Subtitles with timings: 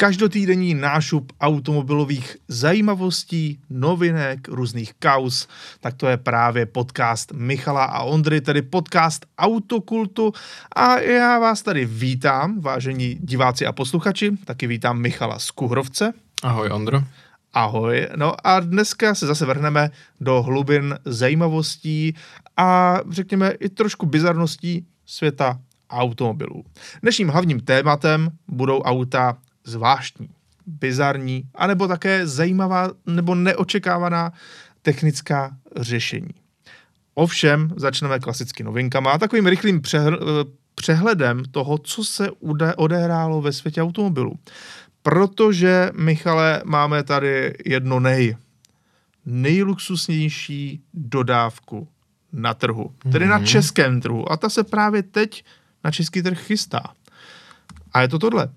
[0.00, 5.48] každotýdenní nášup automobilových zajímavostí, novinek, různých kaus,
[5.80, 10.32] tak to je právě podcast Michala a Ondry, tedy podcast Autokultu
[10.76, 16.12] a já vás tady vítám, vážení diváci a posluchači, taky vítám Michala z Kuhrovce.
[16.42, 17.02] Ahoj Ondro.
[17.52, 18.08] Ahoj.
[18.16, 19.90] No a dneska se zase vrhneme
[20.20, 22.14] do hlubin zajímavostí
[22.56, 25.58] a řekněme i trošku bizarností světa
[25.90, 26.64] automobilů.
[27.02, 29.36] Dnešním hlavním tématem budou auta
[29.70, 30.28] zvláštní,
[30.66, 34.32] bizarní, anebo také zajímavá nebo neočekávaná
[34.82, 36.34] technická řešení.
[37.14, 39.82] Ovšem začneme klasicky novinkama a takovým rychlým
[40.74, 42.30] přehledem toho, co se
[42.76, 44.38] odehrálo ve světě automobilů.
[45.02, 48.36] Protože, Michale, máme tady jedno nej.
[49.26, 51.88] Nejluxusnější dodávku
[52.32, 53.28] na trhu, tedy mm-hmm.
[53.28, 53.46] na mhm.
[53.46, 54.32] českém trhu.
[54.32, 55.44] A ta se právě teď
[55.84, 56.82] na český trh chystá.
[57.92, 58.48] A je to tohle.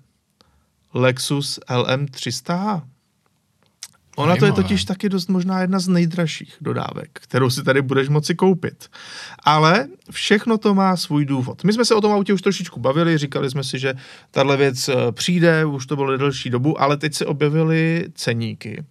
[0.94, 2.82] Lexus LM300H.
[4.16, 8.08] Ona to je totiž taky dost možná jedna z nejdražších dodávek, kterou si tady budeš
[8.08, 8.88] moci koupit.
[9.44, 11.64] Ale všechno to má svůj důvod.
[11.64, 13.94] My jsme se o tom autě už trošičku bavili, říkali jsme si, že
[14.30, 18.84] tahle věc eh, přijde, už to bylo delší dobu, ale teď se objevily ceníky.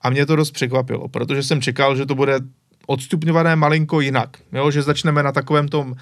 [0.00, 2.40] A mě to dost překvapilo, protože jsem čekal, že to bude
[2.86, 4.36] odstupňované malinko jinak.
[4.52, 4.70] Jo?
[4.70, 5.94] Že začneme na takovém tom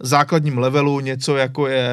[0.00, 1.88] základním levelu něco, jako je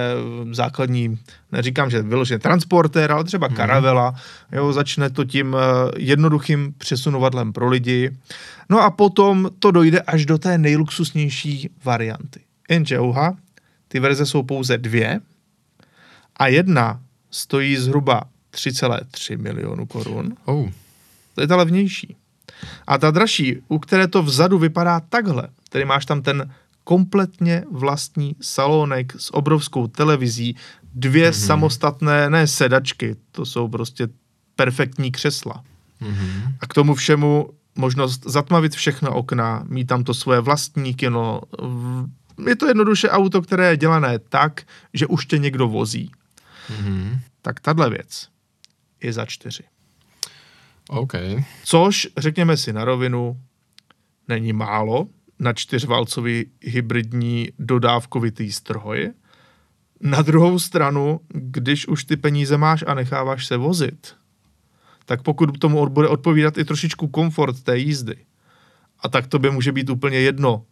[0.52, 1.20] základní,
[1.52, 4.16] neříkám, že vyloženě transportér, ale třeba karavela,
[4.52, 8.12] jo, začne to tím eh, jednoduchým přesunovadlem pro lidi.
[8.70, 12.40] No a potom to dojde až do té nejluxusnější varianty.
[12.70, 13.38] Jenže uha,
[13.88, 15.20] ty verze jsou pouze dvě
[16.36, 20.36] a jedna stojí zhruba 3,3 milionu korun.
[20.46, 20.70] Oh.
[21.36, 22.16] To je ta levnější.
[22.88, 28.36] A ta dražší, u které to vzadu vypadá takhle, tedy máš tam ten kompletně vlastní
[28.42, 30.56] salónek s obrovskou televizí,
[30.94, 31.46] dvě mm-hmm.
[31.46, 34.08] samostatné, ne sedačky, to jsou prostě
[34.56, 35.64] perfektní křesla.
[36.02, 36.54] Mm-hmm.
[36.60, 41.42] A k tomu všemu možnost zatmavit všechna okna, mít tam to svoje vlastní kino.
[42.48, 44.62] Je to jednoduše auto, které je dělané tak,
[44.94, 46.12] že už tě někdo vozí.
[46.70, 47.20] Mm-hmm.
[47.42, 48.28] Tak tahle věc
[49.04, 49.64] je za čtyři.
[50.90, 51.14] OK.
[51.64, 53.42] Což, řekněme si na rovinu,
[54.28, 55.08] není málo,
[55.42, 59.12] na čtyřvalcový hybridní dodávkovitý stroj.
[60.02, 64.16] Na druhou stranu, když už ty peníze máš a necháváš se vozit,
[65.06, 68.16] tak pokud tomu bude odpovídat i trošičku komfort té jízdy,
[69.00, 70.66] a tak to by může být úplně jedno,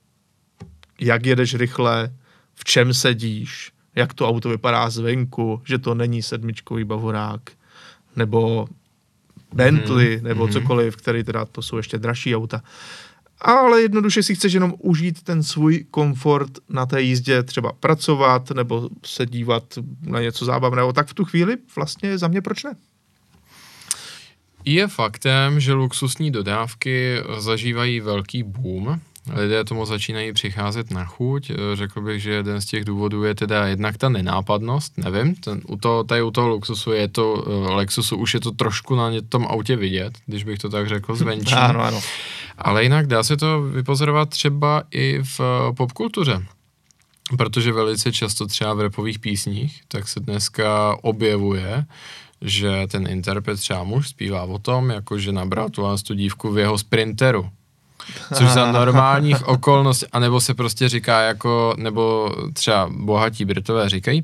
[1.00, 2.14] jak jedeš rychle,
[2.56, 7.42] v čem sedíš, jak to auto vypadá zvenku, že to není sedmičkový bavorák,
[8.16, 8.68] nebo
[9.54, 10.24] Bentley, mm-hmm.
[10.24, 10.54] nebo mm-hmm.
[10.54, 12.62] cokoliv, který teda to jsou ještě dražší auta
[13.42, 18.90] ale jednoduše si chceš jenom užít ten svůj komfort na té jízdě, třeba pracovat nebo
[19.06, 19.64] se dívat
[20.02, 22.76] na něco zábavného, tak v tu chvíli vlastně za mě proč ne?
[24.66, 29.02] Je faktem, že luxusní dodávky zažívají velký boom.
[29.34, 31.52] Lidé tomu začínají přicházet na chuť.
[31.74, 34.98] Řekl bych, že jeden z těch důvodů je teda jednak ta nenápadnost.
[34.98, 38.52] Nevím, ten, u toho, tady u toho luxusu je to, eh, Lexusu už je to
[38.52, 41.54] trošku na tom autě vidět, když bych to tak řekl zvenčí.
[41.56, 42.02] ano, ano.
[42.58, 46.46] Ale jinak dá se to vypozorovat třeba i v eh, popkultuře.
[47.38, 51.86] Protože velice často třeba v repových písních, tak se dneska objevuje,
[52.42, 56.58] že ten interpret třeba muž zpívá o tom, jako že nabral tu, tu dívku v
[56.58, 57.50] jeho sprinteru.
[58.34, 64.24] Což za normálních okolností, anebo se prostě říká jako, nebo třeba bohatí Britové říkají,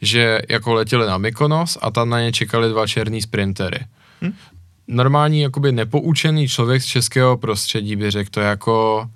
[0.00, 3.78] že jako letěli na Mykonos a tam na ně čekali dva černý sprintery.
[4.22, 4.32] Hm?
[4.88, 9.06] normální, jakoby nepoučený člověk z českého prostředí by řekl to jako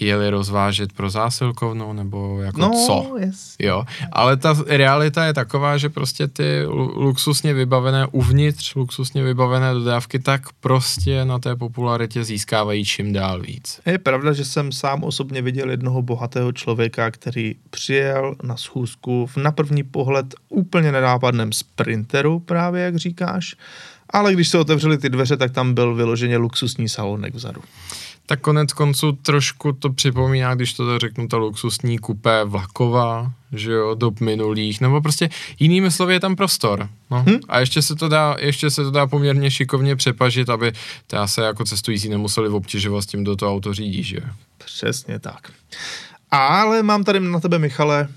[0.00, 3.16] jeli rozvážet pro zásilkovnou, nebo jako no, co.
[3.18, 3.54] Yes.
[3.58, 6.64] Jo, ale ta realita je taková, že prostě ty
[6.96, 13.80] luxusně vybavené uvnitř, luxusně vybavené dodávky, tak prostě na té popularitě získávají čím dál víc.
[13.86, 19.36] Je pravda, že jsem sám osobně viděl jednoho bohatého člověka, který přijel na schůzku v
[19.36, 23.56] na první pohled úplně nenápadném sprinteru, právě jak říkáš,
[24.10, 27.60] ale když se otevřely ty dveře, tak tam byl vyloženě luxusní salonek vzadu.
[28.26, 33.94] Tak konec konců trošku to připomíná, když to řeknu, ta luxusní kupé vlaková, že jo,
[33.94, 35.30] dob minulých, nebo prostě
[35.60, 36.88] jinými slovy je tam prostor.
[37.10, 37.24] No.
[37.28, 37.40] Hm?
[37.48, 40.72] A ještě se, to dá, ještě se to dá poměrně šikovně přepažit, aby
[41.06, 44.28] ta se jako cestující nemuseli obtěžovat s tím, do toho auto řídí, že jo.
[44.58, 45.52] Přesně tak.
[46.30, 48.08] Ale mám tady na tebe, Michale,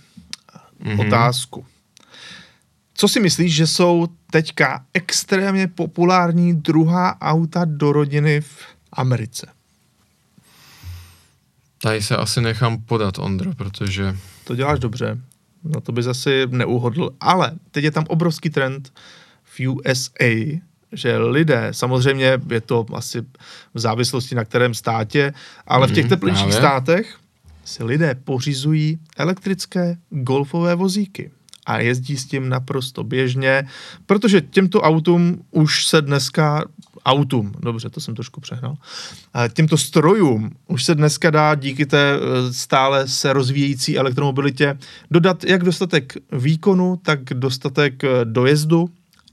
[0.84, 1.08] mm-hmm.
[1.08, 1.66] otázku.
[2.94, 8.58] Co si myslíš, že jsou teďka extrémně populární druhá auta do rodiny v
[8.94, 9.57] Americe?
[11.82, 14.16] Tady se asi nechám podat, Ondro, protože...
[14.44, 15.18] To děláš dobře,
[15.64, 18.94] no to by zase neuhodl, ale teď je tam obrovský trend
[19.44, 20.60] v USA,
[20.92, 23.22] že lidé, samozřejmě je to asi
[23.74, 25.34] v závislosti na kterém státě,
[25.68, 26.58] ale v těch Mhm, teplejších právě.
[26.60, 27.16] státech
[27.66, 31.32] si lidé pořizují elektrické golfové vozíky
[31.66, 33.68] a jezdí s tím naprosto běžně,
[34.06, 36.66] protože těmto autům už se dneska
[37.06, 38.76] autům, dobře, to jsem trošku přehnal,
[39.54, 44.78] těmto strojům už se dneska dá díky té eh, stále se rozvíjející elektromobilitě
[45.12, 48.90] dodat jak dostatek výkonu, tak dostatek eh, dojezdu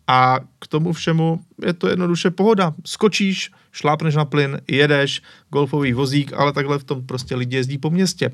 [0.06, 2.74] a k tomu všemu je to jednoduše pohoda.
[2.84, 7.90] Skočíš, šlápneš na plyn, jedeš, golfový vozík, ale takhle v tom prostě lidi jezdí po
[7.90, 8.30] městě.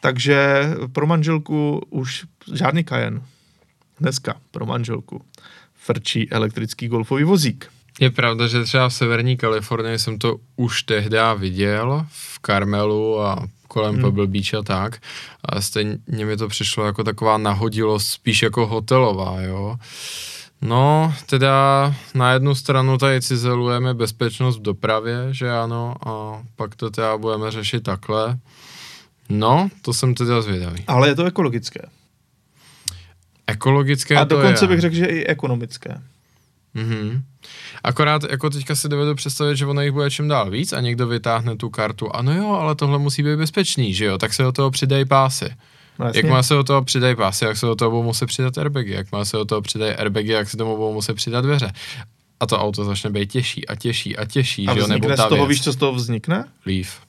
[0.00, 3.22] Takže pro manželku už žádný kajen.
[4.00, 5.22] Dneska pro manželku
[5.74, 7.70] frčí elektrický golfový vozík.
[8.00, 13.46] Je pravda, že třeba v severní Kalifornii jsem to už tehdy viděl, v Carmelu a
[13.68, 14.04] kolem hmm.
[14.04, 15.02] Pebble Beach a tak.
[15.44, 19.76] A stejně mi to přišlo jako taková nahodilost, spíš jako hotelová, jo.
[20.62, 26.90] No, teda na jednu stranu tady cizelujeme bezpečnost v dopravě, že ano, a pak to
[26.90, 28.38] teda budeme řešit takhle.
[29.28, 30.84] No, to jsem teda zvědavý.
[30.86, 31.80] Ale je to ekologické.
[33.46, 34.68] Ekologické A to dokonce je.
[34.68, 36.00] bych řekl, že i ekonomické.
[36.76, 37.22] Mhm.
[37.84, 41.06] Akorát jako teďka si dovedu představit, že ono jich bude čím dál víc a někdo
[41.06, 42.16] vytáhne tu kartu.
[42.16, 44.18] Ano jo, ale tohle musí být bezpečný, že jo?
[44.18, 45.48] Tak se do toho přidají pásy.
[46.04, 46.18] Jasně.
[46.18, 48.92] Jak má se do toho přidají pásy, jak se do toho budou muset přidat airbagy.
[48.92, 51.72] Jak má se do toho přidají airbagy, jak se tomu budou muset přidat dveře.
[52.40, 54.86] A to auto začne být těžší a těžší a těžší, a že jo?
[54.86, 55.48] Nebo ta z toho, věc.
[55.48, 56.44] víš, co z toho vznikne?
[56.66, 57.00] Leaf.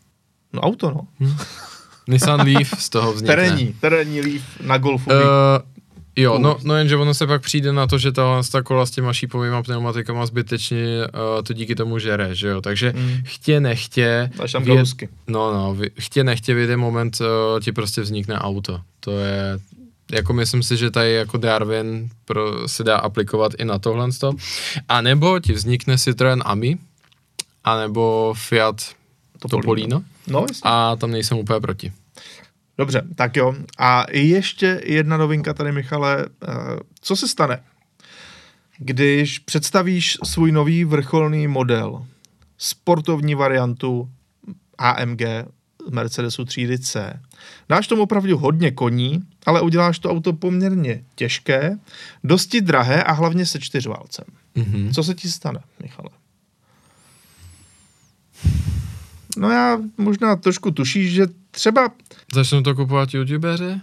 [0.53, 1.27] No auto, no.
[2.07, 3.35] Nissan Leaf z toho vznikne.
[3.35, 5.15] Terénní, terénní Leaf na golfový.
[5.15, 5.76] Uh,
[6.17, 8.91] jo, no, no jenže ono se pak přijde na to, že ta, ta kola s
[8.91, 10.77] těma šípovými pneumatikama zbytečně
[11.07, 13.17] uh, to díky tomu žere, že jo, takže Mm.
[13.25, 15.09] chtě nechtě, tam v jed- galusky.
[15.27, 19.59] no no, v- chtě nechtě v jeden moment uh, ti prostě vznikne auto, to je,
[20.11, 24.07] jako myslím si, že tady jako Darwin pro, se dá aplikovat i na tohle
[24.89, 26.77] a nebo ti vznikne Citroen Ami,
[27.63, 28.75] anebo Fiat
[29.39, 29.61] Topolino.
[29.61, 31.91] Topolino No, a tam nejsem úplně proti.
[32.77, 33.55] Dobře, tak jo.
[33.77, 36.25] A ještě jedna novinka tady, Michale.
[36.47, 36.53] Eh,
[37.01, 37.63] Co se stane,
[38.77, 42.05] když představíš svůj nový vrcholný model,
[42.57, 44.09] sportovní variantu
[44.77, 45.21] AMG
[45.91, 47.19] Mercedesu třídy C.
[47.69, 51.77] Dáš tomu opravdu hodně koní, ale uděláš to auto poměrně těžké,
[52.23, 54.25] dosti drahé a hlavně se čtyřválcem.
[54.55, 54.93] Mhm.
[54.93, 56.09] Co se ti stane, Michale?
[59.37, 61.89] No já možná trošku tušíš, že třeba
[62.33, 63.81] Začnou to kupovat youtubeři?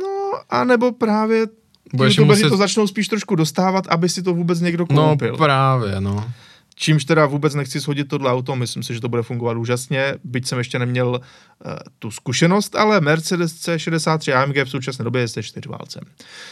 [0.00, 1.46] No, a nebo právě
[1.94, 5.36] Budeš youtubeři muset- to začnou spíš trošku dostávat, aby si to vůbec někdo No koupil.
[5.36, 6.30] právě, no.
[6.78, 10.46] Čímž teda vůbec nechci shodit tohle auto, myslím si, že to bude fungovat úžasně, byť
[10.48, 15.42] jsem ještě neměl uh, tu zkušenost, ale Mercedes C63 AMG v současné době je se
[15.42, 16.02] čtyřválcem.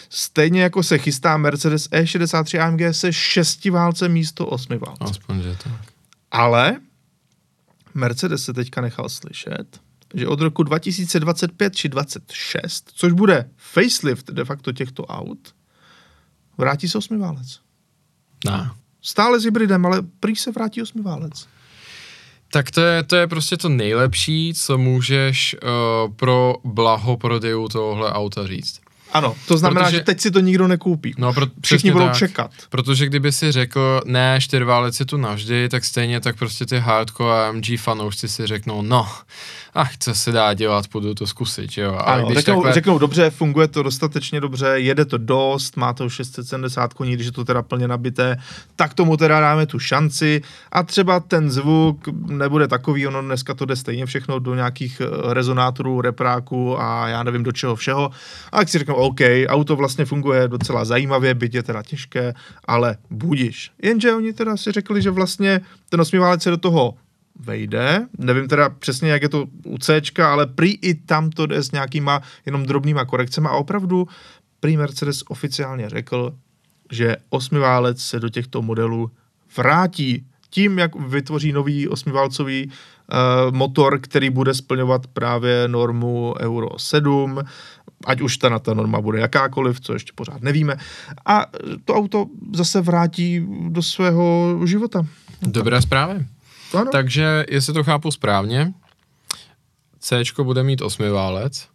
[0.09, 5.07] Stejně jako se chystá Mercedes E63 AMG se šestiválcem místo osmiválcem.
[5.11, 5.73] Aspoň, že tak.
[6.31, 6.77] Ale
[7.95, 9.81] Mercedes se teďka nechal slyšet,
[10.15, 15.55] že od roku 2025 či 26, což bude facelift de facto těchto aut,
[16.59, 17.61] vrátí se osmiválec.
[18.47, 18.71] Ne.
[19.03, 21.47] Stále s hybridem, ale prý se vrátí osmiválec.
[22.53, 28.13] Tak to je, to je prostě to nejlepší, co můžeš uh, pro blaho prodejů tohohle
[28.13, 28.81] auta říct.
[29.15, 31.15] Ano, to znamená, Protože- že teď si to nikdo nekoupí.
[31.19, 32.17] No, pro, Všichni budou tak.
[32.17, 32.51] čekat.
[32.71, 37.49] Protože kdyby si řekl, ne, čtyřválec je tu navždy, tak stejně tak prostě ty hardcore
[37.49, 39.09] AMG fanoušci si řeknou, no,
[39.75, 41.95] ach, co se dá dělat, půjdu to zkusit, jo.
[41.95, 45.93] A Ano, když řeknou, takhle, řeknou, dobře, funguje to dostatečně dobře, jede to dost, má
[45.93, 48.37] to 670 koní, když je to teda plně nabité,
[48.77, 50.43] tak tomu teda dáme tu šanci
[50.73, 55.35] a třeba ten zvuk nebude takový, ono dneska to jde stejně všechno do nějakých eh,
[55.35, 58.11] rezonátorů, repráků a já nevím do čeho všeho.
[58.53, 62.35] A tak si řeknou, OK, auto vlastně funguje docela zajímavě, byť je teda těžké,
[62.65, 63.71] ale budiš.
[63.83, 66.95] Jenže oni teda si řekli, že vlastně ten osmiválec se do toho
[67.41, 68.07] vejde.
[68.19, 71.73] Nevím teda přesně, jak je to u C, ale prý i tam to jde s
[71.73, 74.09] nějakýma jenom drobnýma korekcemi a opravdu
[74.61, 76.35] prý Mercedes oficiálně řekl,
[76.93, 79.11] že osmiválec se do těchto modelů
[79.57, 87.41] vrátí tím, jak vytvoří nový osmiválcový uh, motor, který bude splňovat právě normu Euro 7,
[88.07, 90.77] ať už ta, ta norma bude jakákoliv, co ještě pořád nevíme.
[91.27, 91.47] A
[91.85, 95.07] to auto zase vrátí do svého života.
[95.43, 96.27] Dobré zprávy.
[96.75, 96.91] Ano.
[96.93, 98.73] Takže, jestli to chápu správně,
[100.01, 101.69] C bude mít osmiválec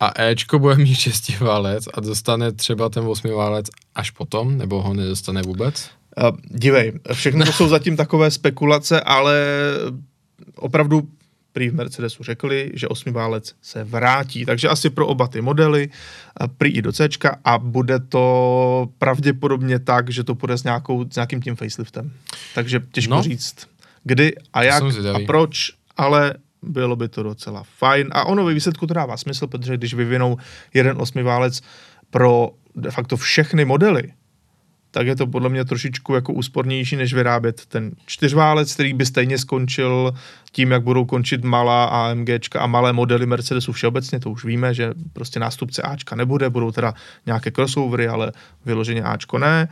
[0.00, 5.42] a Ečko bude mít šestiválec a dostane třeba ten osmiválec až potom, nebo ho nedostane
[5.42, 5.90] vůbec?
[6.22, 9.46] Uh, dívej, všechno to jsou zatím takové spekulace, ale
[10.56, 11.08] opravdu
[11.56, 14.44] prý v Mercedesu řekli, že osmiválec se vrátí.
[14.44, 15.88] Takže asi pro oba ty modely,
[16.58, 17.08] prý i do C
[17.44, 22.12] a bude to pravděpodobně tak, že to půjde s, nějakou, s nějakým tím faceliftem.
[22.54, 23.22] Takže těžko no.
[23.22, 23.68] říct,
[24.04, 24.84] kdy a jak
[25.14, 28.08] a proč, ale bylo by to docela fajn.
[28.12, 30.36] A ono ve výsledku to dává smysl, protože když vyvinou
[30.74, 31.62] jeden osmiválec
[32.10, 34.12] pro de facto všechny modely,
[34.90, 39.38] tak je to podle mě trošičku jako úspornější, než vyrábět ten čtyřválec, který by stejně
[39.38, 40.14] skončil
[40.56, 44.94] tím, jak budou končit malá AMGčka a malé modely Mercedesu všeobecně, to už víme, že
[45.12, 46.94] prostě nástupce Ačka nebude, budou teda
[47.26, 48.32] nějaké crossovery, ale
[48.64, 49.68] vyloženě Ačko ne.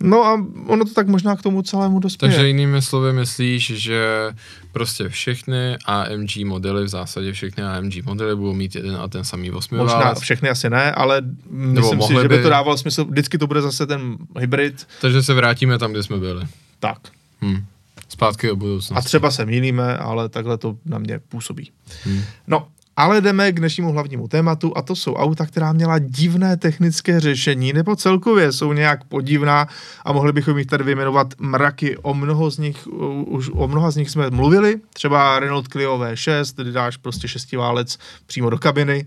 [0.00, 2.32] No a ono to tak možná k tomu celému dospěje.
[2.32, 4.30] Takže jinými slovy myslíš, že
[4.72, 9.50] prostě všechny AMG modely, v zásadě všechny AMG modely budou mít jeden a ten samý
[9.50, 9.94] osmiválec?
[9.94, 13.62] Možná všechny asi ne, ale myslím si, že by to dávalo smysl, vždycky to bude
[13.62, 14.86] zase ten hybrid.
[15.00, 16.44] Takže se vrátíme tam, kde jsme byli.
[16.80, 16.98] Tak.
[17.40, 17.64] Hmm.
[18.08, 18.94] Zpátky do budoucnosti.
[18.94, 21.70] A třeba se mýlíme, ale takhle to na mě působí.
[22.04, 22.22] Hmm.
[22.46, 27.20] No, ale jdeme k dnešnímu hlavnímu tématu a to jsou auta, která měla divné technické
[27.20, 29.68] řešení, nebo celkově jsou nějak podivná
[30.04, 31.96] a mohli bychom jich tady vyjmenovat mraky.
[31.96, 32.86] O mnoho z nich,
[33.26, 37.98] už o mnoha z nich jsme mluvili, třeba Renault Clio V6, kdy dáš prostě šestiválec
[38.26, 39.06] přímo do kabiny,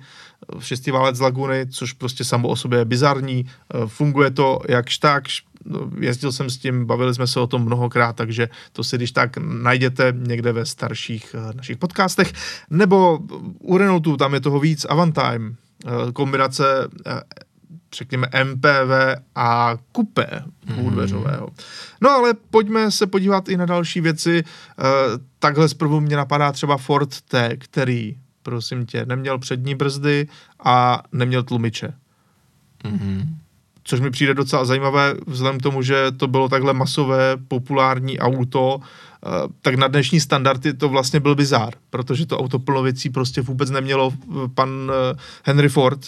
[0.60, 3.46] šestiválec z Laguny, což prostě samo o sobě je bizarní,
[3.88, 5.49] funguje to jakž takž, No,
[6.00, 9.38] jezdil jsem s tím, bavili jsme se o tom mnohokrát, takže to si když tak
[9.38, 12.34] najděte někde ve starších uh, našich podcastech.
[12.70, 13.20] Nebo
[13.60, 17.14] u Renaultu tam je toho víc, Avantime, uh, kombinace uh,
[17.96, 21.48] řekněme MPV a kupé dvoudeřového.
[21.48, 21.56] Mm.
[22.02, 24.44] No ale pojďme se podívat i na další věci.
[25.40, 30.28] Takhle zprvu mě napadá třeba Ford T, který, prosím tě, neměl přední brzdy
[30.64, 31.94] a neměl tlumiče.
[32.84, 33.26] Mm-hmm
[33.90, 38.80] což mi přijde docela zajímavé, vzhledem k tomu, že to bylo takhle masové, populární auto,
[38.80, 39.30] eh,
[39.62, 43.70] tak na dnešní standardy to vlastně byl bizár, protože to auto plno věcí prostě vůbec
[43.70, 44.14] nemělo
[44.54, 46.00] pan eh, Henry Ford,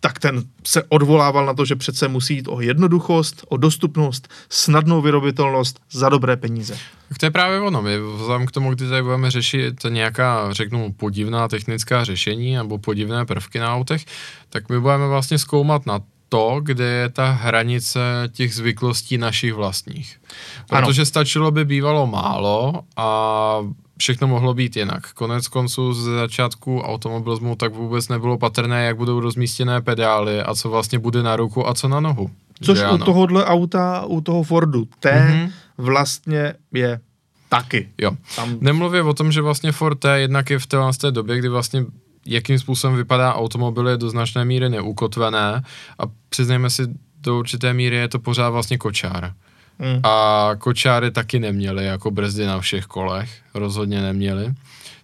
[0.00, 5.02] tak ten se odvolával na to, že přece musí jít o jednoduchost, o dostupnost, snadnou
[5.02, 6.76] vyrobitelnost za dobré peníze.
[7.08, 7.82] Tak to je právě ono.
[7.82, 13.26] My vzhledem k tomu, kdy tady budeme řešit nějaká, řeknu, podivná technická řešení nebo podivné
[13.26, 14.04] prvky na autech,
[14.48, 18.00] tak my budeme vlastně zkoumat na to, kde je ta hranice
[18.32, 20.20] těch zvyklostí našich vlastních.
[20.68, 21.06] Protože ano.
[21.06, 23.58] stačilo by bývalo málo a
[23.98, 25.12] všechno mohlo být jinak.
[25.12, 30.70] Konec konců z začátku automobilismu tak vůbec nebylo patrné, jak budou rozmístěné pedály a co
[30.70, 32.30] vlastně bude na ruku a co na nohu.
[32.62, 35.52] Což u tohohle auta, u toho Fordu T mm-hmm.
[35.78, 37.00] vlastně je
[37.48, 37.88] taky.
[37.98, 38.12] Jo.
[38.36, 38.56] Tam...
[38.60, 41.84] Nemluvě o tom, že vlastně Ford T jednak je v té době, kdy vlastně
[42.28, 45.62] jakým způsobem vypadá automobil, je do značné míry neukotvené
[45.98, 46.82] a přiznejme si,
[47.20, 49.32] do určité míry je to pořád vlastně kočár.
[49.78, 50.00] Mm.
[50.02, 54.54] A kočáry taky neměli jako brzdy na všech kolech, rozhodně neměli.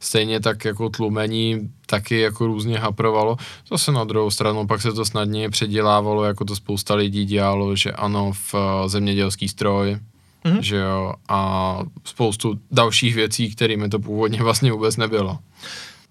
[0.00, 3.37] Stejně tak jako tlumení taky jako různě haprovalo.
[3.71, 7.93] Zase na druhou stranu pak se to snadněji předělávalo, jako to spousta lidí dělalo, že
[7.93, 9.99] ano, v uh, zemědělský stroj,
[10.45, 10.62] mm.
[10.62, 15.38] že jo, a spoustu dalších věcí, kterými to původně vlastně vůbec nebylo.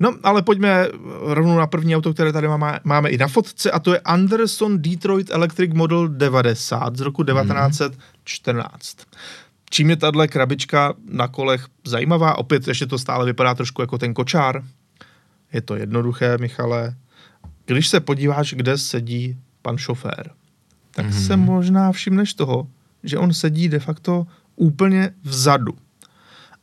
[0.03, 0.87] No, ale pojďme
[1.21, 4.81] rovnou na první auto, které tady máme, máme i na fotce, a to je Anderson
[4.81, 8.97] Detroit Electric Model 90 z roku 1914.
[8.97, 9.03] Mm.
[9.69, 12.37] Čím je tahle krabička na kolech zajímavá?
[12.37, 14.63] Opět ještě to stále vypadá trošku jako ten kočár.
[15.53, 16.95] Je to jednoduché, Michale.
[17.65, 20.31] Když se podíváš, kde sedí pan šofér,
[20.91, 21.13] tak mm.
[21.13, 22.67] se možná všimneš toho,
[23.03, 25.73] že on sedí de facto úplně vzadu.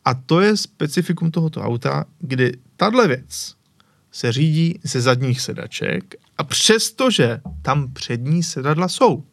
[0.05, 3.55] A to je specifikum tohoto auta, kdy tahle věc
[4.13, 9.25] se řídí ze zadních sedaček a přestože tam přední sedadla jsou.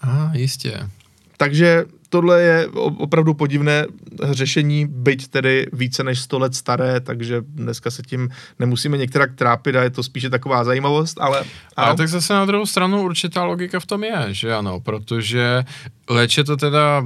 [0.00, 0.90] A, jistě.
[1.36, 3.86] Takže tohle je opravdu podivné
[4.22, 8.28] řešení, byť tedy více než 100 let staré, takže dneska se tím
[8.58, 11.40] nemusíme některá trápit a je to spíše taková zajímavost, ale...
[11.40, 11.86] Ano.
[11.88, 15.64] Ale tak zase na druhou stranu určitá logika v tom je, že ano, protože
[16.10, 17.04] leče to teda,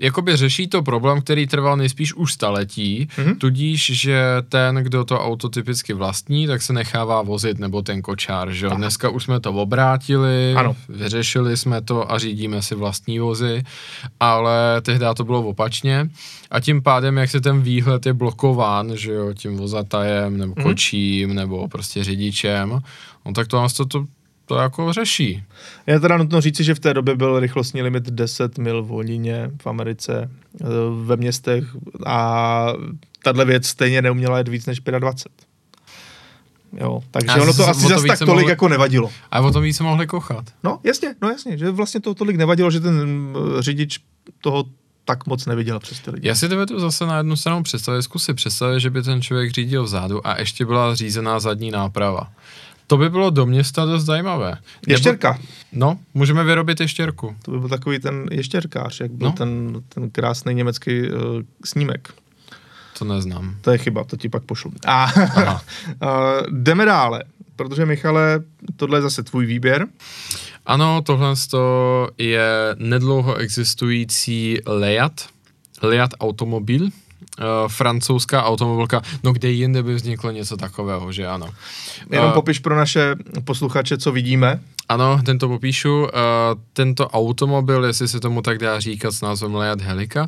[0.00, 3.38] jakoby řeší to problém, který trval nejspíš už staletí, mm-hmm.
[3.38, 8.50] tudíž, že ten, kdo to auto typicky vlastní, tak se nechává vozit, nebo ten kočár,
[8.50, 8.72] že jo.
[8.76, 10.76] Dneska už jsme to obrátili, ano.
[10.88, 13.62] vyřešili jsme to a řídíme si vlastní vozy
[14.20, 16.08] a ale tehdy to bylo opačně
[16.50, 20.64] a tím pádem, jak se ten výhled je blokován, že jo, tím vozatajem, nebo mhm.
[20.64, 21.36] kočím, mm.
[21.36, 22.80] nebo prostě řidičem,
[23.26, 24.04] no tak to nás to, to,
[24.46, 25.42] to jako řeší.
[25.86, 29.50] Je teda nutno říci, že v té době byl rychlostní limit 10 mil v hodině
[29.62, 30.64] v Americe, eh,
[31.04, 31.64] ve městech
[32.06, 32.66] a
[33.22, 35.55] tahle věc stejně neuměla jet víc než 25.
[36.80, 39.10] Jo, takže ono to asi zase tak tolik mohli, jako nevadilo.
[39.30, 40.44] A o tom víc se mohli kochat.
[40.64, 43.98] No jasně, no jasně, že vlastně to tolik nevadilo, že ten řidič
[44.40, 44.64] toho
[45.04, 46.28] tak moc neviděl přes ty lidi.
[46.28, 49.50] Já si dovedu zase na jednu stranu představit, zkus si představit, že by ten člověk
[49.50, 52.32] řídil vzadu a ještě byla řízená zadní náprava.
[52.86, 54.56] To by bylo do města dost zajímavé.
[54.88, 55.32] Ještěrka.
[55.32, 57.36] Nebo, no, můžeme vyrobit ještěrku.
[57.42, 59.32] To by byl takový ten ještěrkář, jak byl No.
[59.32, 61.16] ten, ten krásný německý uh,
[61.64, 62.14] snímek.
[62.98, 63.56] To neznám.
[63.60, 64.72] To je chyba, to ti pak pošlu.
[64.86, 65.62] A Aha.
[66.50, 67.24] jdeme dále,
[67.56, 68.40] protože Michale,
[68.76, 69.86] tohle je zase tvůj výběr.
[70.66, 72.48] Ano, tohle to je
[72.78, 75.26] nedlouho existující Leat,
[75.82, 76.88] Leat automobil,
[77.38, 81.46] uh, francouzská automobilka, no kde jinde by vzniklo něco takového, že ano.
[82.10, 84.60] Jenom Eh, popiš pro naše posluchače, co vidíme.
[84.88, 86.02] Ano, tento popíšu.
[86.02, 86.08] Uh,
[86.72, 90.26] tento automobil, jestli se tomu tak dá říkat s názvem Leat Helica,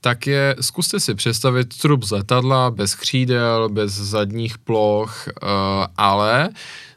[0.00, 5.48] tak je, zkuste si představit trup z letadla, bez křídel, bez zadních ploch, uh,
[5.96, 6.48] ale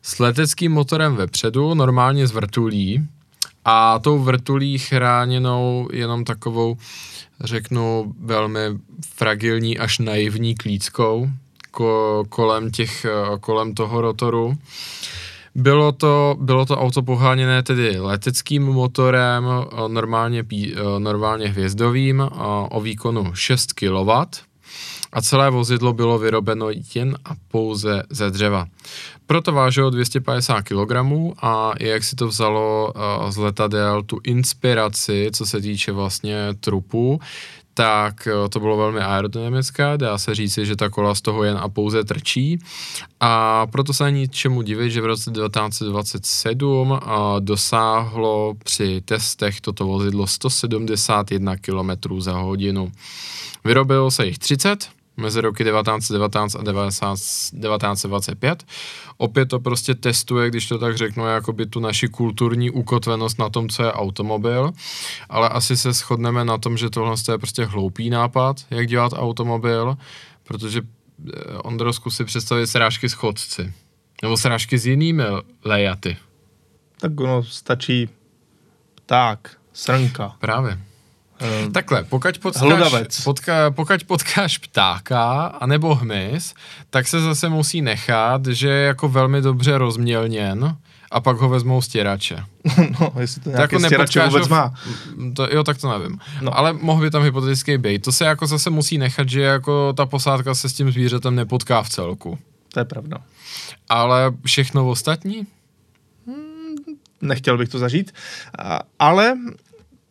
[0.01, 3.07] s leteckým motorem vepředu, normálně z vrtulí,
[3.65, 6.77] a tou vrtulí chráněnou jenom takovou,
[7.43, 8.59] řeknu, velmi
[9.15, 11.29] fragilní až naivní klíckou
[11.71, 14.57] ko, kolem, těch, eh, kolem toho rotoru.
[15.55, 22.29] Bylo to, bylo to auto poháněné tedy leteckým motorem, eh, normálně, pí- eh, normálně hvězdovým,
[22.69, 24.09] o výkonu 6 kW
[25.13, 28.65] a celé vozidlo bylo vyrobeno jen a pouze ze dřeva.
[29.27, 30.91] Proto vážilo 250 kg
[31.41, 37.19] a jak si to vzalo eh, z letadel tu inspiraci, co se týče vlastně trupu,
[37.73, 41.57] tak eh, to bylo velmi aerodynamické, dá se říci, že ta kola z toho jen
[41.57, 42.59] a pouze trčí
[43.19, 47.07] a proto se není čemu divit, že v roce 1927 eh,
[47.39, 52.91] dosáhlo při testech toto vozidlo 171 km za hodinu.
[53.65, 58.63] Vyrobilo se jich 30 mezi roky 1919 a 19, 1925.
[59.17, 63.69] Opět to prostě testuje, když to tak řeknu, jakoby tu naši kulturní ukotvenost na tom,
[63.69, 64.71] co je automobil,
[65.29, 69.97] ale asi se shodneme na tom, že tohle je prostě hloupý nápad, jak dělat automobil,
[70.43, 73.73] protože eh, Ondro, zkus si představit srážky s chodci.
[74.21, 75.23] Nebo srážky s jinými
[75.65, 76.17] lejaty.
[76.99, 78.09] Tak ono stačí
[78.95, 80.35] pták, srnka.
[80.39, 80.79] Právě.
[81.43, 83.21] Eh, Takhle, pokud potkáš, Hlodavec.
[83.21, 86.53] potka, pokud potkáš ptáka anebo hmyz,
[86.89, 90.77] tak se zase musí nechat, že je jako velmi dobře rozmělněn
[91.11, 92.43] a pak ho vezmou stěrače.
[92.99, 94.73] no, jestli to nějaký jako stěrač nepotkáš vůbec má.
[95.35, 96.19] To, jo, tak to nevím.
[96.41, 96.57] No.
[96.57, 98.03] Ale mohl by tam hypoteticky být.
[98.03, 101.83] To se jako zase musí nechat, že jako ta posádka se s tím zvířetem nepotká
[101.83, 102.39] v celku.
[102.73, 103.17] To je pravda.
[103.89, 105.47] Ale všechno ostatní?
[107.21, 108.13] Nechtěl bych to zažít.
[108.99, 109.35] Ale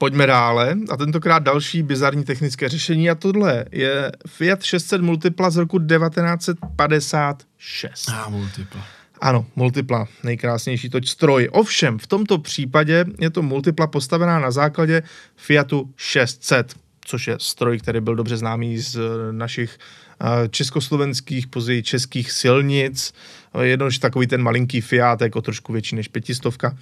[0.03, 0.77] pojďme dále.
[0.91, 3.11] A tentokrát další bizarní technické řešení.
[3.11, 8.09] A tohle je Fiat 600 Multipla z roku 1956.
[8.09, 8.87] A multipla.
[9.21, 11.49] Ano, Multipla, nejkrásnější toč stroj.
[11.53, 15.03] Ovšem, v tomto případě je to Multipla postavená na základě
[15.37, 19.01] Fiatu 600, což je stroj, který byl dobře známý z eh,
[19.33, 23.15] našich eh, československých, později českých silnic.
[23.61, 26.77] Jednož takový ten malinký Fiat, jako trošku větší než pětistovka.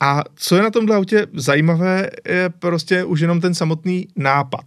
[0.00, 4.66] A co je na tomhle autě zajímavé, je prostě už jenom ten samotný nápad.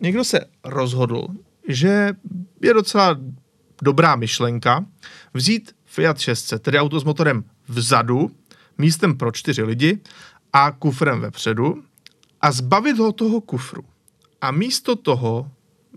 [0.00, 1.26] Někdo se rozhodl,
[1.68, 2.12] že
[2.62, 3.16] je docela
[3.82, 4.84] dobrá myšlenka
[5.34, 8.30] vzít Fiat 600, tedy auto s motorem vzadu,
[8.78, 9.98] místem pro čtyři lidi
[10.52, 11.82] a kufrem vepředu
[12.40, 13.84] a zbavit ho toho kufru.
[14.40, 15.50] A místo toho,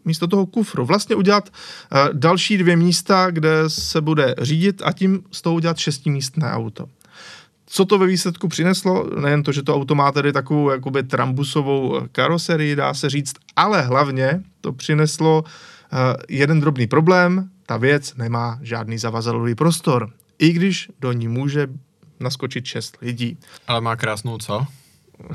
[0.06, 5.24] místo toho kufru vlastně udělat uh, další dvě místa, kde se bude řídit a tím
[5.32, 6.89] z toho udělat šestimístné auto.
[7.74, 9.10] Co to ve výsledku přineslo?
[9.20, 13.82] Nejen to, že to auto má tedy takovou jakoby trambusovou karoserii, dá se říct, ale
[13.82, 20.90] hlavně to přineslo uh, jeden drobný problém, ta věc nemá žádný zavazadlový prostor, i když
[21.00, 21.68] do ní může
[22.20, 23.38] naskočit šest lidí.
[23.68, 24.66] Ale má krásnou co?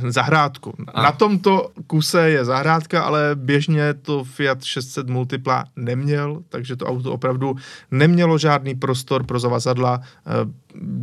[0.08, 0.74] Zahrádku.
[0.94, 1.02] A.
[1.02, 7.12] Na tomto kuse je zahrádka, ale běžně to Fiat 600 Multipla neměl, takže to auto
[7.12, 7.56] opravdu
[7.90, 10.00] nemělo žádný prostor pro zavazadla.
[10.02, 10.30] Eh,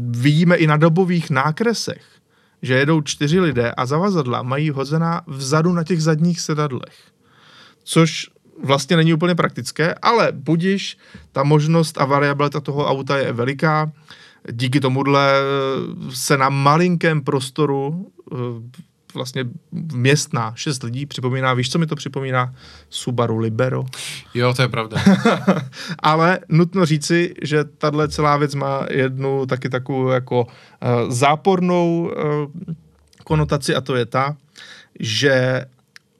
[0.09, 2.03] Vidíme i na dobových nákresech,
[2.61, 6.95] že jedou čtyři lidé a zavazadla mají hozená vzadu na těch zadních sedadlech.
[7.83, 8.29] Což
[8.63, 10.97] vlastně není úplně praktické, ale budiš,
[11.31, 13.91] ta možnost a variabilita toho auta je veliká.
[14.51, 18.35] Díky tomuhle eh, se na malinkém prostoru eh,
[19.13, 22.55] vlastně městná šest lidí připomíná, víš, co mi to připomíná?
[22.89, 23.85] Subaru Libero.
[24.33, 24.97] Jo, to je pravda.
[25.99, 30.49] Ale nutno říci, že tahle celá věc má jednu taky takovou jako uh,
[31.09, 32.73] zápornou uh,
[33.23, 34.37] konotaci a to je ta,
[34.99, 35.65] že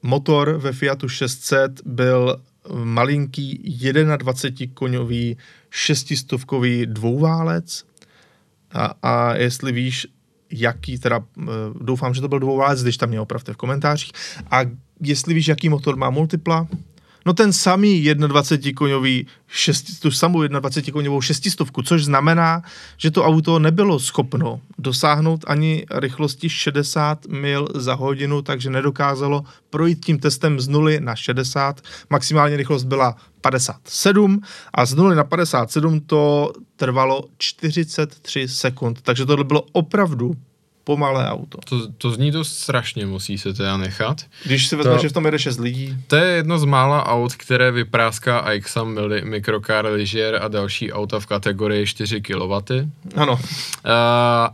[0.03, 2.41] motor ve Fiatu 600 byl
[2.83, 5.38] malinký 21-koňový
[5.69, 7.86] šestistovkový dvouválec
[8.73, 10.07] a, a jestli víš,
[10.51, 11.45] jaký teda, eh,
[11.81, 14.12] doufám, že to byl dvouválec, když tam mě opravte v komentářích,
[14.51, 14.62] a
[15.01, 16.67] jestli víš, jaký motor má multipla?
[17.25, 22.62] No ten samý 21-koňový, šest, tu samou 21-koňovou šestistovku, což znamená,
[22.97, 30.05] že to auto nebylo schopno dosáhnout ani rychlosti 60 mil za hodinu, takže nedokázalo projít
[30.05, 31.81] tím testem z 0 na 60.
[32.09, 34.41] Maximální rychlost byla 57
[34.73, 40.33] a z 0 na 57 to trvalo 43 sekund, takže tohle bylo opravdu
[40.83, 41.57] pomalé auto.
[41.69, 44.21] To, to zní to strašně, musí se teda nechat.
[44.45, 45.97] Když si vezme, to, že v tom jede 6 lidí.
[46.07, 51.25] To je jedno z mála aut, které vypráská Aixam, Microcar, Ligier a další auta v
[51.25, 52.53] kategorii 4 kW.
[53.15, 53.33] Ano.
[53.33, 53.39] Uh,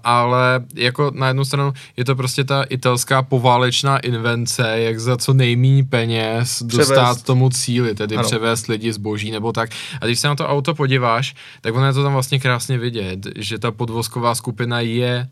[0.03, 5.33] ale jako na jednu stranu je to prostě ta italská poválečná invence, jak za co
[5.33, 6.89] nejméně peněz převést.
[6.89, 8.27] dostat tomu cíli, tedy ano.
[8.27, 9.69] převést lidi zboží nebo tak.
[10.01, 13.27] A když se na to auto podíváš, tak ono je to tam vlastně krásně vidět,
[13.35, 15.27] že ta podvozková skupina je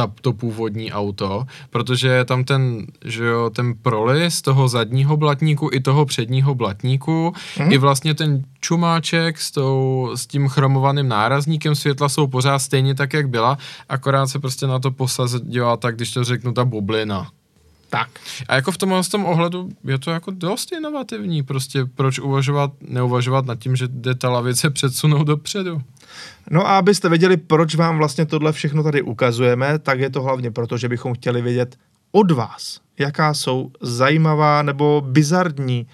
[0.00, 5.70] ta, to původní auto, protože je tam ten, že jo, ten prolis toho zadního blatníku
[5.72, 7.72] i toho předního blatníku, mm.
[7.72, 13.12] i vlastně ten čumáček s, tou, s tím chromovaným nárazníkem světla jsou pořád stejně tak,
[13.12, 13.58] jak byla,
[13.88, 17.30] akorát se prostě na to posadila tak, když to řeknu, ta bublina.
[17.90, 18.08] Tak.
[18.48, 23.46] A jako v tomhle tom ohledu je to jako dost inovativní, prostě proč uvažovat, neuvažovat
[23.46, 25.82] nad tím, že jde ta lavice předsunout dopředu.
[26.50, 30.50] No a abyste věděli, proč vám vlastně tohle všechno tady ukazujeme, tak je to hlavně
[30.50, 31.76] proto, že bychom chtěli vědět
[32.12, 35.86] od vás, jaká jsou zajímavá nebo bizarní,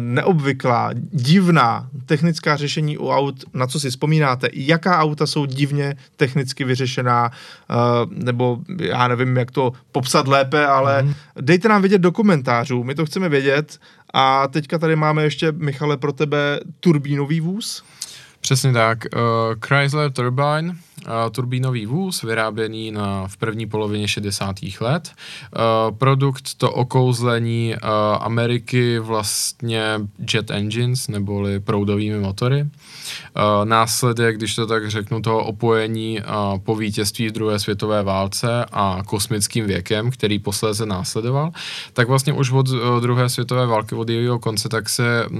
[0.00, 6.64] neobvyklá, divná technická řešení u aut, na co si vzpomínáte, jaká auta jsou divně technicky
[6.64, 7.74] vyřešená, eh,
[8.10, 11.14] nebo já nevím, jak to popsat lépe, ale mm.
[11.40, 13.80] dejte nám vědět do komentářů, my to chceme vědět
[14.14, 17.84] a teďka tady máme ještě, Michale, pro tebe turbínový vůz.
[18.46, 18.98] Přesně tak.
[19.14, 19.20] Uh,
[19.66, 24.56] Chrysler Turbine, uh, turbínový vůz, vyráběný na, v první polovině 60.
[24.80, 25.10] let.
[25.10, 27.88] Uh, produkt to okouzlení uh,
[28.20, 29.82] Ameriky vlastně
[30.34, 32.62] jet engines, neboli proudovými motory.
[32.62, 38.64] Uh, následek, když to tak řeknu, toho opojení uh, po vítězství v druhé světové válce
[38.72, 41.50] a kosmickým věkem, který posléze následoval,
[41.92, 45.38] tak vlastně už od uh, druhé světové války, od jejího konce, tak se uh,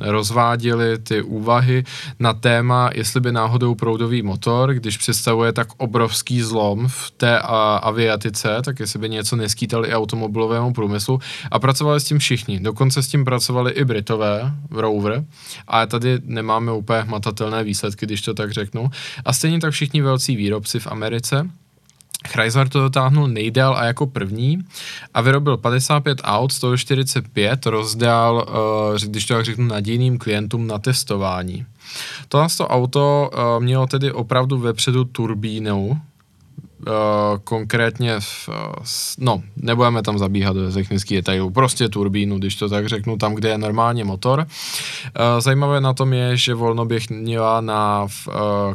[0.00, 1.84] rozváděly ty úvahy,
[2.18, 7.80] na téma, jestli by náhodou proudový motor, když představuje tak obrovský zlom v té a,
[7.82, 11.20] aviatice, tak jestli by něco neskýtali i automobilovému průmyslu.
[11.50, 12.60] A pracovali s tím všichni.
[12.60, 15.24] Dokonce s tím pracovali i Britové v Rover.
[15.68, 18.90] A tady nemáme úplně hmatatelné výsledky, když to tak řeknu.
[19.24, 21.50] A stejně tak všichni velcí výrobci v Americe.
[22.26, 24.58] Chrysler to dotáhnul nejdél a jako první
[25.14, 31.66] a vyrobil 55 aut, 145 rozdál, uh, když to tak řeknu, nadějným klientům na testování.
[32.28, 36.00] Tohle to auto uh, mělo tedy opravdu vepředu turbínu,
[37.44, 38.84] konkrétně, v, uh,
[39.18, 43.48] no, nebudeme tam zabíhat do technických detailů, prostě turbínu, když to tak řeknu, tam, kde
[43.48, 44.38] je normálně motor.
[44.40, 48.28] Uh, zajímavé na tom je, že volnoběh měla na v,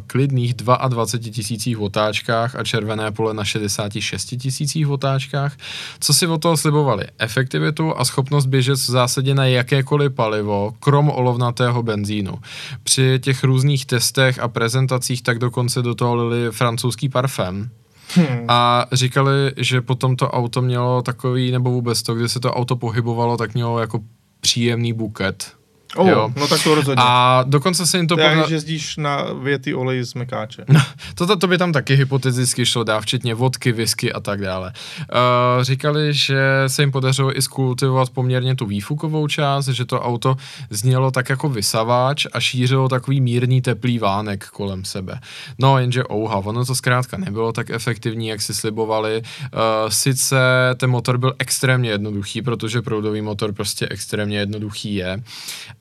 [0.08, 5.58] klidných 22 tisících otáčkách a červené pole na 66 tisících otáčkách.
[6.00, 7.06] Co si o toho slibovali?
[7.20, 12.40] Efektivitu a schopnost běžet v zásadě na jakékoliv palivo, krom olovnatého benzínu.
[12.84, 17.70] Při těch různých testech a prezentacích tak dokonce do toho lili francouzský parfém,
[18.16, 18.46] Hmm.
[18.48, 22.76] A říkali, že potom to auto mělo takový, nebo vůbec to, kde se to auto
[22.76, 24.00] pohybovalo, tak mělo jako
[24.42, 25.61] příjemný buket
[25.96, 26.34] Oh, jo.
[26.36, 27.04] no tak to rozhodně.
[27.08, 28.16] A dokonce se jim to...
[28.16, 28.36] podle...
[28.36, 30.66] když jezdíš na věty olej z mekáče.
[30.68, 30.82] No,
[31.16, 34.74] to, to by tam taky hypoteticky šlo dát, včetně vodky, whisky a tak dále.
[35.00, 40.36] Uh, říkali, že se jim podařilo i skultivovat poměrně tu výfukovou část, že to auto
[40.70, 45.20] znělo tak jako vysavač a šířilo takový mírný teplý vánek kolem sebe.
[45.60, 49.22] No, jenže ouha, ono to zkrátka nebylo tak efektivní, jak si slibovali.
[49.22, 50.38] Uh, sice
[50.78, 55.24] ten motor byl extrémně jednoduchý, protože proudový motor prostě extrémně jednoduchý je,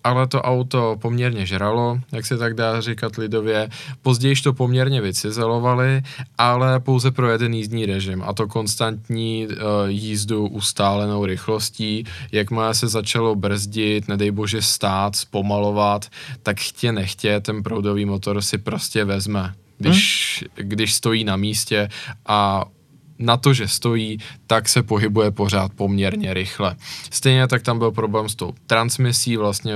[0.04, 3.68] ale to auto poměrně žralo, jak se tak dá říkat lidově.
[4.02, 6.02] Později to poměrně vycizelovali,
[6.38, 9.54] ale pouze pro jeden jízdní režim a to konstantní uh,
[9.86, 12.04] jízdu ustálenou rychlostí.
[12.32, 16.06] Jakmile se začalo brzdit, nedej bože stát, zpomalovat,
[16.42, 20.68] tak chtě nechtě ten proudový motor si prostě vezme když, hmm?
[20.68, 21.88] když stojí na místě
[22.26, 22.64] a
[23.20, 26.76] na to, že stojí, tak se pohybuje pořád poměrně rychle.
[27.10, 29.74] Stejně tak tam byl problém s tou transmisí vlastně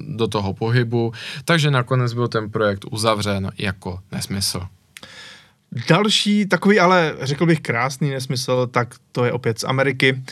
[0.00, 1.12] do toho pohybu,
[1.44, 4.60] takže nakonec byl ten projekt uzavřen jako nesmysl.
[5.88, 10.22] Další takový ale řekl bych krásný nesmysl, tak to je opět z Ameriky.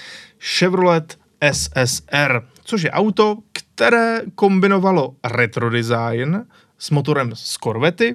[0.40, 1.18] Chevrolet
[1.53, 6.46] SSR, což je auto, které kombinovalo retro design
[6.79, 8.14] s motorem z Corvette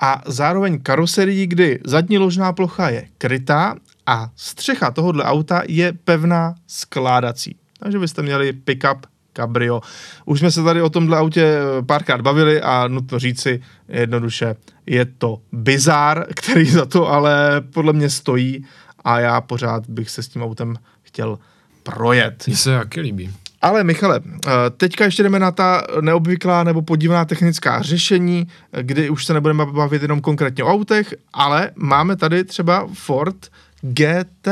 [0.00, 3.74] a zároveň karoserii, kdy zadní ložná plocha je krytá
[4.06, 7.56] a střecha tohohle auta je pevná skládací.
[7.78, 9.06] Takže byste měli pick-up
[9.36, 9.80] Cabrio.
[10.24, 14.56] Už jsme se tady o tomhle autě párkrát bavili a nutno říci jednoduše,
[14.86, 18.64] je to bizár, který za to ale podle mě stojí
[19.04, 21.38] a já pořád bych se s tím autem chtěl
[21.82, 22.44] projet.
[22.46, 23.32] Mně se jaký líbí.
[23.62, 28.48] Ale Michale, eh, teďka ještě jdeme na ta neobvyklá nebo podivná technická řešení,
[28.80, 33.36] kdy už se nebudeme bavit jenom konkrétně o autech, ale máme tady třeba Ford
[33.82, 34.48] GT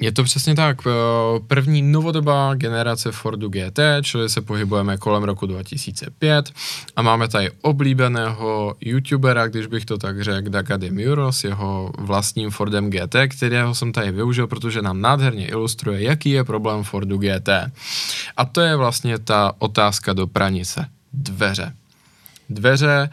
[0.00, 0.78] je to přesně tak.
[0.86, 0.90] Eh,
[1.46, 6.52] první novodobá generace Fordu GT, čili se pohybujeme kolem roku 2005
[6.96, 12.50] a máme tady oblíbeného youtubera, když bych to tak řekl, Daga Demuro s jeho vlastním
[12.50, 17.48] Fordem GT, kterého jsem tady využil, protože nám nádherně ilustruje, jaký je problém Fordu GT.
[18.36, 20.86] A to je vlastně ta otázka do pranice.
[21.12, 21.72] Dveře.
[22.50, 23.10] Dveře,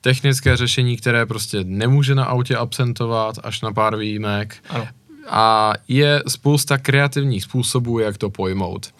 [0.00, 4.56] technické řešení, které prostě nemůže na autě absentovat, až na pár výjimek.
[4.68, 4.88] Ano
[5.28, 8.94] a je spousta kreativních způsobů, jak to pojmout.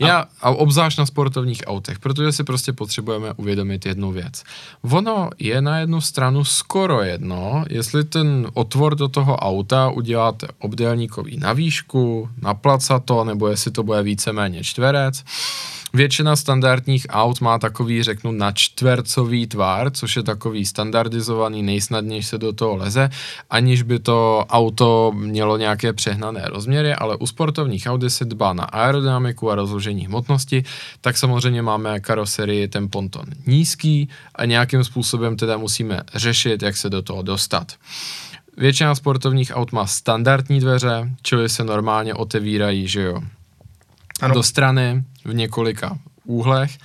[0.00, 4.42] Já, a obzvlášť na sportovních autech, protože si prostě potřebujeme uvědomit jednu věc.
[4.90, 11.36] Ono je na jednu stranu skoro jedno, jestli ten otvor do toho auta uděláte obdélníkový
[11.36, 15.24] na výšku, na placato, nebo jestli to bude víceméně čtverec.
[15.94, 22.52] Většina standardních aut má takový, řeknu, načtvercový tvar, což je takový standardizovaný, nejsnadněji se do
[22.52, 23.10] toho leze,
[23.50, 28.64] aniž by to auto mělo nějaké přehnané rozměry, ale u sportovních aut se dbá na
[28.64, 30.64] aerodynamiku a rozložení hmotnosti,
[31.00, 36.90] tak samozřejmě máme karoserii ten ponton nízký a nějakým způsobem teda musíme řešit, jak se
[36.90, 37.72] do toho dostat.
[38.56, 43.20] Většina sportovních aut má standardní dveře, čili se normálně otevírají, že jo,
[44.24, 44.34] ano.
[44.34, 46.78] do strany v několika úhlech,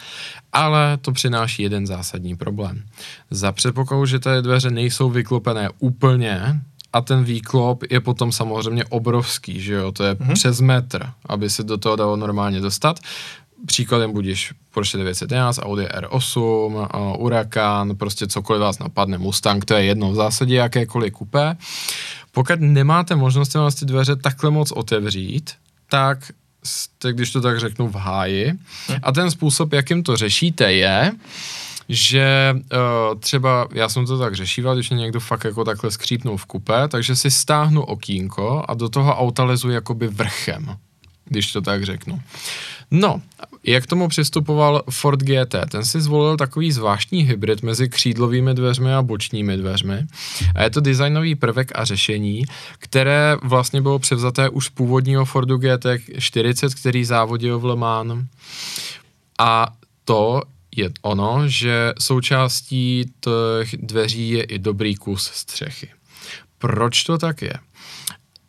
[0.53, 2.83] ale to přináší jeden zásadní problém.
[3.31, 6.61] Za předpokladu, že ty dveře nejsou vyklopené úplně,
[6.93, 10.33] a ten výklop je potom samozřejmě obrovský, že jo, to je mm-hmm.
[10.33, 12.99] přes metr, aby se do toho dalo normálně dostat.
[13.65, 19.83] Příkladem budeš Porsche 911, Audi R8, uh, Huracan, prostě cokoliv vás napadne, Mustang, to je
[19.83, 21.57] jedno v zásadě jakékoliv kupé.
[22.31, 25.51] Pokud nemáte možnost ty dveře takhle moc otevřít,
[25.89, 26.31] tak
[26.67, 28.53] jste, když to tak řeknu, v háji.
[29.03, 31.11] A ten způsob, jakým to řešíte, je,
[31.89, 36.37] že uh, třeba, já jsem to tak řešíval, když mě někdo fakt jako takhle skřípnul
[36.37, 40.77] v kupe, takže si stáhnu okýnko a do toho auta lezu jakoby vrchem,
[41.25, 42.21] když to tak řeknu.
[42.91, 43.21] No,
[43.67, 45.55] jak tomu přistupoval Ford GT?
[45.69, 50.05] Ten si zvolil takový zvláštní hybrid mezi křídlovými dveřmi a bočními dveřmi.
[50.55, 52.43] A je to designový prvek a řešení,
[52.79, 58.25] které vlastně bylo převzaté už z původního Fordu GT40, který závodil v Le Mans.
[59.39, 59.67] A
[60.05, 60.41] to
[60.75, 65.89] je ono, že součástí těch dveří je i dobrý kus střechy.
[66.57, 67.53] Proč to tak je?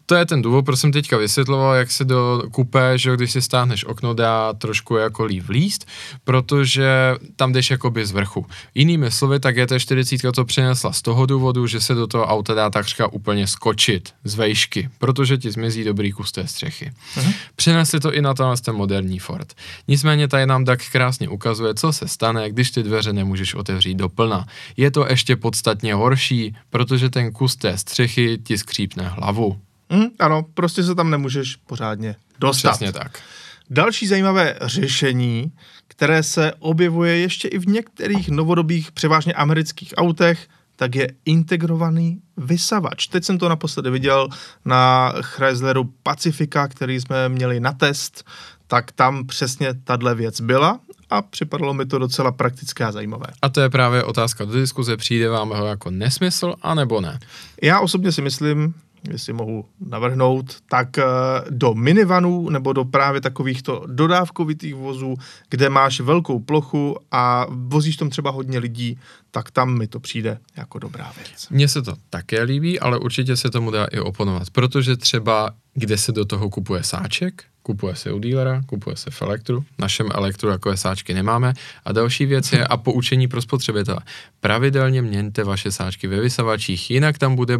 [0.09, 3.43] To je ten důvod, proč jsem teďka vysvětloval, jak se do kupé, že když si
[3.43, 5.89] stáhneš okno, dá trošku jako líp líst,
[6.25, 8.47] protože tam jdeš jakoby z vrchu.
[8.75, 12.71] Jinými slovy, tak GT40 to přinesla z toho důvodu, že se do toho auta dá
[12.71, 16.93] takřka úplně skočit z vejšky, protože ti zmizí dobrý kus té střechy.
[17.17, 17.35] Uh-huh.
[17.57, 19.55] Přinesli to i na tenhle ten moderní Ford.
[19.89, 24.47] Nicméně tady nám tak krásně ukazuje, co se stane, když ty dveře nemůžeš otevřít doplna.
[24.77, 29.68] Je to ještě podstatně horší, protože ten kus té střechy ti skřípne hlavu.
[29.91, 32.71] Mm, ano, prostě se tam nemůžeš pořádně dostat.
[32.71, 33.19] Přesně tak.
[33.71, 35.53] Další zajímavé řešení,
[35.89, 43.07] které se objevuje ještě i v některých novodobých, převážně amerických autech, tak je integrovaný vysavač.
[43.07, 44.29] Teď jsem to naposledy viděl
[44.65, 48.25] na Chrysleru Pacifica, který jsme měli na test,
[48.67, 53.27] tak tam přesně tahle věc byla a připadalo mi to docela praktické a zajímavé.
[53.43, 57.19] A to je právě otázka do diskuze, přijde vám ho jako nesmysl, anebo ne?
[57.63, 58.75] Já osobně si myslím,
[59.11, 61.05] jestli mohu navrhnout, tak eh,
[61.51, 65.15] do minivanů nebo do právě takovýchto dodávkovitých vozů,
[65.51, 68.99] kde máš velkou plochu a vozíš tam třeba hodně lidí,
[69.31, 71.49] tak tam mi to přijde jako dobrá věc.
[71.51, 75.99] Mně se to také líbí, ale určitě se tomu dá i oponovat, protože třeba kde
[75.99, 80.09] se do toho kupuje sáček, kupuje se u dílera, kupuje se v elektru, v našem
[80.15, 81.53] elektru jako sáčky nemáme.
[81.85, 83.99] A další věc je a poučení pro spotřebitele.
[84.41, 87.59] Pravidelně měňte vaše sáčky ve vysavačích, jinak tam bude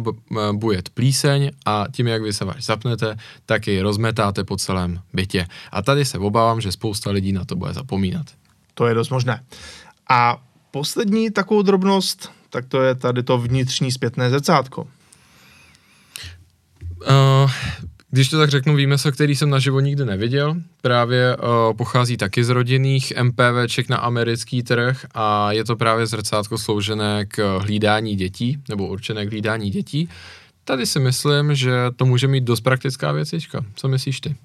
[0.51, 5.47] bujet plíseň a tím, jak vysavač zapnete, tak ji rozmetáte po celém bytě.
[5.71, 8.25] A tady se obávám, že spousta lidí na to bude zapomínat.
[8.73, 9.43] To je dost možné.
[10.09, 10.37] A
[10.71, 14.87] poslední takovou drobnost, tak to je tady to vnitřní zpětné zrcátko.
[17.09, 17.51] Uh,
[18.11, 22.49] když to tak řeknu, výmysl, který jsem naživo nikdy neviděl, právě uh, pochází taky z
[22.49, 28.87] rodinných MPVček na americký trh a je to právě zrcátko sloužené k hlídání dětí, nebo
[28.87, 30.09] určené k hlídání dětí.
[30.63, 33.65] Tady si myslím, že to může mít dost praktická věcička.
[33.75, 34.35] Co myslíš ty?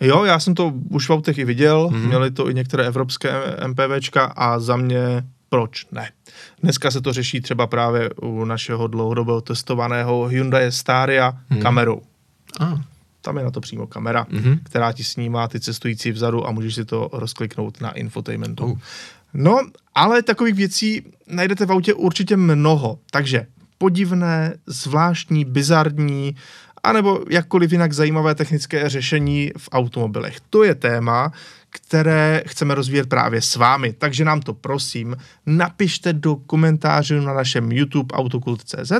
[0.00, 2.06] Jo, já jsem to už v autech i viděl, mm-hmm.
[2.06, 3.32] měli to i některé evropské
[3.66, 6.10] MPVčka a za mě proč ne.
[6.62, 11.60] Dneska se to řeší třeba právě u našeho dlouhodobého testovaného Hyundai Staria hmm.
[11.60, 12.02] kamerou.
[12.60, 12.89] Ah.
[13.20, 14.58] Tam je na to přímo kamera, mm-hmm.
[14.62, 18.64] která ti snímá ty cestující vzadu a můžeš si to rozkliknout na infotainmentu.
[18.64, 18.78] Uh.
[19.34, 19.60] No,
[19.94, 22.98] ale takových věcí najdete v autě určitě mnoho.
[23.10, 23.46] Takže
[23.78, 26.36] podivné, zvláštní, bizarní,
[26.82, 30.36] anebo jakkoliv jinak zajímavé technické řešení v automobilech.
[30.50, 31.32] To je téma,
[31.70, 33.92] které chceme rozvíjet právě s vámi.
[33.92, 38.92] Takže nám to prosím napište do komentářů na našem YouTube autokult.cz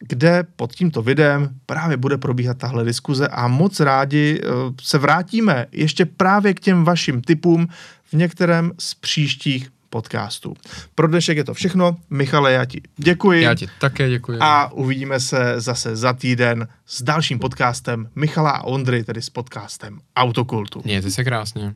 [0.00, 4.48] kde pod tímto videem právě bude probíhat tahle diskuze a moc rádi eh,
[4.82, 7.68] se vrátíme ještě právě k těm vašim typům
[8.04, 10.54] v některém z příštích podcastů.
[10.94, 11.96] Pro dnešek je to všechno.
[12.10, 13.42] Michale, já ti děkuji.
[13.42, 14.38] Já ti také děkuji.
[14.40, 19.98] A uvidíme se zase za týden s dalším podcastem Michala a Ondry, tedy s podcastem
[20.16, 20.82] Autokultu.
[20.84, 21.74] Mějte se krásně.